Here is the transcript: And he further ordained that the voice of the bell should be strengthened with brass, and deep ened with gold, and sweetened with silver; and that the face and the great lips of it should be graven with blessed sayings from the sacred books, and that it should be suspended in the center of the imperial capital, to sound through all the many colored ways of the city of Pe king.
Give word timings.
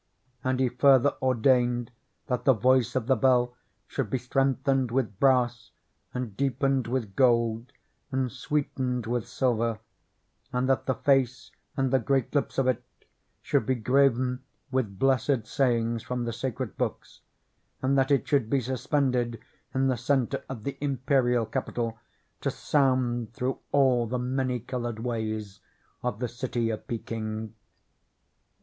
And 0.43 0.59
he 0.59 0.67
further 0.67 1.13
ordained 1.21 1.91
that 2.25 2.43
the 2.43 2.55
voice 2.55 2.95
of 2.95 3.05
the 3.05 3.15
bell 3.15 3.55
should 3.85 4.09
be 4.09 4.17
strengthened 4.17 4.89
with 4.89 5.19
brass, 5.19 5.69
and 6.11 6.35
deep 6.35 6.57
ened 6.61 6.87
with 6.87 7.15
gold, 7.15 7.71
and 8.11 8.31
sweetened 8.31 9.05
with 9.05 9.27
silver; 9.27 9.77
and 10.51 10.67
that 10.67 10.87
the 10.87 10.95
face 10.95 11.51
and 11.77 11.91
the 11.93 11.99
great 11.99 12.33
lips 12.33 12.57
of 12.57 12.65
it 12.67 12.83
should 13.43 13.67
be 13.67 13.75
graven 13.75 14.41
with 14.71 14.97
blessed 14.97 15.45
sayings 15.45 16.01
from 16.01 16.23
the 16.23 16.33
sacred 16.33 16.77
books, 16.79 17.21
and 17.83 17.95
that 17.95 18.09
it 18.09 18.27
should 18.27 18.49
be 18.49 18.59
suspended 18.59 19.39
in 19.71 19.85
the 19.85 19.97
center 19.97 20.43
of 20.49 20.63
the 20.63 20.79
imperial 20.83 21.45
capital, 21.45 21.99
to 22.41 22.49
sound 22.49 23.33
through 23.33 23.59
all 23.71 24.07
the 24.07 24.17
many 24.17 24.59
colored 24.59 24.97
ways 24.97 25.59
of 26.01 26.17
the 26.17 26.27
city 26.27 26.71
of 26.71 26.87
Pe 26.87 26.97
king. 26.97 27.53